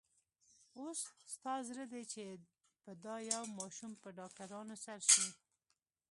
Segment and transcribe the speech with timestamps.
[0.79, 0.99] اوس
[1.33, 2.23] ستا زړه دی چې
[2.83, 5.27] په دا يوه ماشوم په ډاکټرانو سر شې.